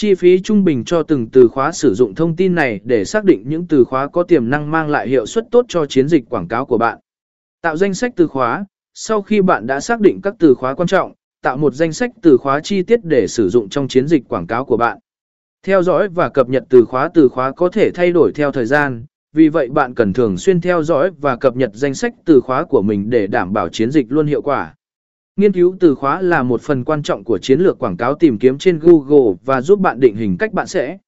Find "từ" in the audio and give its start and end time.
1.32-1.48, 3.66-3.84, 8.16-8.26, 10.38-10.54, 12.22-12.36, 16.68-16.84, 17.14-17.28, 22.24-22.40, 25.80-25.94